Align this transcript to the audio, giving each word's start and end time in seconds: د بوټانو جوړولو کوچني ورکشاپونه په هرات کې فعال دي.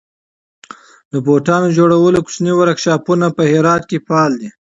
د 1.11 1.13
بوټانو 1.25 1.67
جوړولو 1.77 2.19
کوچني 2.25 2.53
ورکشاپونه 2.55 3.27
په 3.37 3.43
هرات 3.51 3.83
کې 3.89 3.97
فعال 4.07 4.33
دي. 4.41 4.49